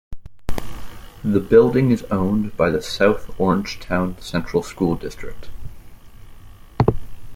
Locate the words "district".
4.95-5.49